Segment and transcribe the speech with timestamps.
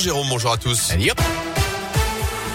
[0.00, 0.92] Jérôme, bonjour à tous.
[0.92, 1.20] Allez hop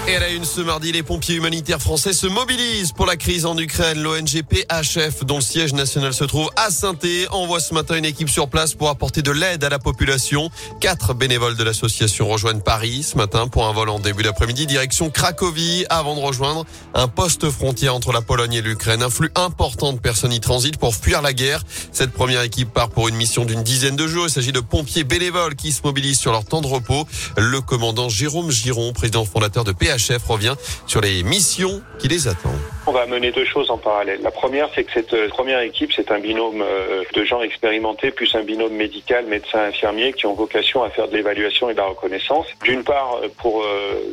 [0.06, 3.46] Et à la une ce mardi, les pompiers humanitaires français se mobilisent pour la crise
[3.46, 4.02] en Ukraine.
[4.02, 6.98] L'ONG PHF, dont le siège national se trouve à saint
[7.32, 10.50] envoie ce matin une équipe sur place pour apporter de l'aide à la population.
[10.82, 15.10] Quatre bénévoles de l'association rejoignent Paris ce matin pour un vol en début d'après-midi direction
[15.10, 19.04] Cracovie avant de rejoindre un poste frontière entre la Pologne et l'Ukraine.
[19.04, 21.64] Un flux important de personnes y transitent pour fuir la guerre.
[21.94, 24.26] Cette première équipe part pour une mission d'une dizaine de jours.
[24.28, 27.08] Il s'agit de pompiers bénévoles qui se mobilisent sur leur temps de repos.
[27.38, 30.56] Le commandant Jérôme Giron, président fondateur de PHF, chef revient
[30.88, 32.60] sur les missions qui les attendent.
[32.86, 34.20] On va mener deux choses en parallèle.
[34.24, 38.12] La première, c'est que cette euh, première équipe, c'est un binôme euh, de gens expérimentés,
[38.12, 41.78] plus un binôme médical, médecin, infirmier, qui ont vocation à faire de l'évaluation et de
[41.78, 42.46] la reconnaissance.
[42.62, 43.64] D'une part, euh, pour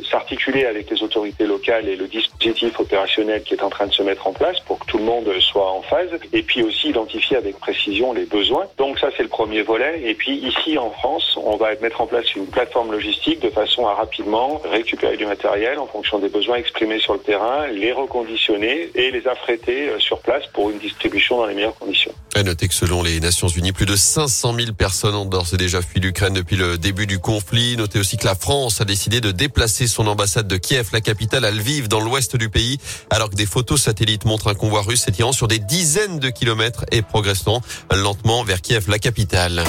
[0.09, 4.03] s'articuler avec les autorités locales et le dispositif opérationnel qui est en train de se
[4.03, 7.37] mettre en place pour que tout le monde soit en phase, et puis aussi identifier
[7.37, 8.65] avec précision les besoins.
[8.77, 10.01] Donc ça, c'est le premier volet.
[10.05, 13.87] Et puis ici, en France, on va mettre en place une plateforme logistique de façon
[13.87, 18.91] à rapidement récupérer du matériel en fonction des besoins exprimés sur le terrain, les reconditionner
[18.95, 22.11] et les affréter euh, sur place pour une distribution dans les meilleures conditions.
[22.35, 25.57] À noter que selon les Nations Unies, plus de 500 000 personnes ont d'ores et
[25.57, 27.75] déjà fui l'Ukraine depuis le début du conflit.
[27.77, 31.45] Notez aussi que la France a décidé de déplacer son ambassade de Kiev, la capitale,
[31.45, 32.77] à Lviv, dans l'ouest du pays,
[33.09, 36.85] alors que des photos satellites montrent un convoi russe s'étirant sur des dizaines de kilomètres
[36.91, 39.63] et progressant lentement vers Kiev, la capitale.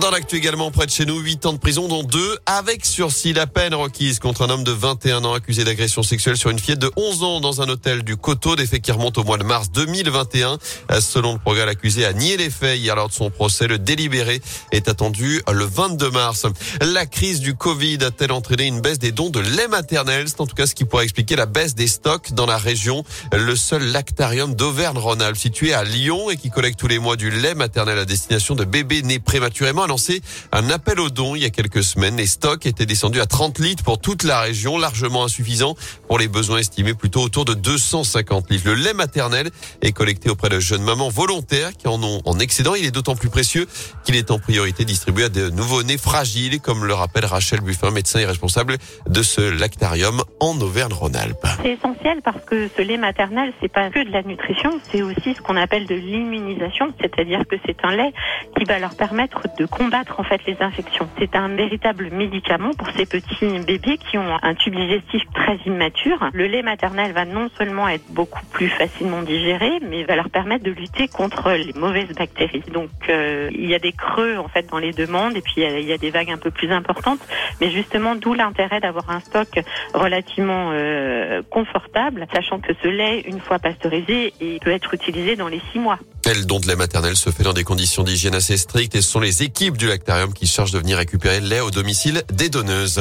[0.00, 3.32] Dans l'actu également près de chez nous, 8 ans de prison dont 2 avec sursis.
[3.32, 6.80] La peine requise contre un homme de 21 ans accusé d'agression sexuelle sur une fillette
[6.80, 9.44] de 11 ans dans un hôtel du Coteau, des faits qui remontent au mois de
[9.44, 10.58] mars 2021.
[10.98, 13.68] Selon le progrès, l'accusé a nié les faits hier lors de son procès.
[13.68, 16.44] Le délibéré est attendu le 22 mars.
[16.80, 20.24] La crise du Covid a-t-elle entraîné une baisse des dons de lait maternel?
[20.26, 23.04] C'est en tout cas ce qui pourrait expliquer la baisse des stocks dans la région.
[23.32, 27.54] Le seul lactarium d'Auvergne-Rhône-Alpes situé à Lyon et qui collecte tous les mois du lait
[27.54, 31.44] maternel à destination de bébés nés prématurément a lancé un appel aux dons il y
[31.44, 32.16] a quelques semaines.
[32.16, 35.76] Les stocks étaient descendus à 30 litres pour toute la région, largement insuffisant
[36.08, 38.66] pour les besoins estimés plutôt autour de 250 litres.
[38.66, 39.50] Le lait maternel
[39.82, 42.74] est collecté auprès de jeunes mamans volontaires qui en ont en excédent.
[42.74, 43.66] Il est d'autant plus précieux
[44.04, 48.20] qu'il est en priorité distribué à de nouveaux-nés fragiles, comme le rappelle Rachel Buffin, médecin
[48.20, 48.78] et responsable
[49.08, 51.46] de ce lactarium en Auvergne-Rhône-Alpes.
[51.62, 55.34] C'est essentiel parce que ce lait maternel, c'est pas que de la nutrition, c'est aussi
[55.34, 58.12] ce qu'on appelle de l'immunisation, c'est-à-dire que c'est un lait
[58.56, 61.08] qui va leur permettre de combattre en fait les infections.
[61.18, 66.30] C'est un véritable médicament pour ces petits bébés qui ont un tube digestif très immature.
[66.32, 70.64] Le lait maternel va non seulement être beaucoup plus facilement digéré, mais va leur permettre
[70.64, 72.62] de lutter contre les mauvaises bactéries.
[72.72, 75.88] Donc euh, il y a des creux en fait dans les demandes et puis il
[75.88, 77.20] y, a, des vagues un peu plus importantes,
[77.60, 79.48] mais justement d'où l'intérêt d'avoir un stock
[79.92, 85.48] relativement euh, confortable, sachant que ce lait, une fois pasteurisé, il peut être utilisé dans
[85.48, 85.98] les six mois.
[86.26, 89.08] Le don de lait maternel se fait dans des conditions d'hygiène assez strictes et ce
[89.08, 92.48] sont les équipes du lactarium qui cherchent de venir récupérer le lait au domicile des
[92.48, 93.00] donneuses.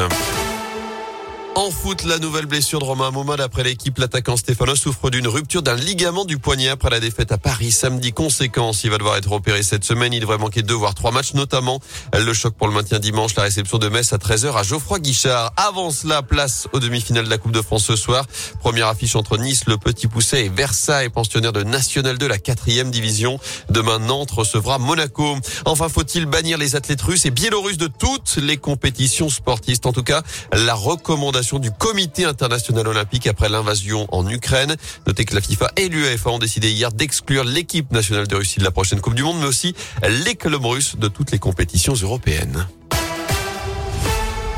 [1.55, 3.99] En foot, la nouvelle blessure de Romain Momad après l'équipe.
[3.99, 8.11] L'attaquant Stéphano souffre d'une rupture d'un ligament du poignet après la défaite à Paris samedi.
[8.11, 10.13] Conséquence, il va devoir être opéré cette semaine.
[10.13, 11.79] Il devrait manquer deux voire trois matchs, notamment
[12.11, 15.53] le choc pour le maintien dimanche, la réception de Metz à 13h à Geoffroy Guichard.
[15.55, 18.25] Avant cela, place aux demi-finales de la Coupe de France ce soir.
[18.59, 22.89] Première affiche entre Nice, le Petit Pousset et Versailles, pensionnaire de National 2, la quatrième
[22.89, 23.39] division.
[23.69, 25.37] Demain, Nantes recevra Monaco.
[25.65, 29.77] Enfin, faut-il bannir les athlètes russes et biélorusses de toutes les compétitions sportives?
[29.85, 34.75] En tout cas, la recommandation du Comité international olympique après l'invasion en Ukraine.
[35.05, 38.63] Notez que la FIFA et l'UEFA ont décidé hier d'exclure l'équipe nationale de Russie de
[38.63, 39.75] la prochaine Coupe du Monde, mais aussi
[40.25, 42.65] les clubs russes de toutes les compétitions européennes.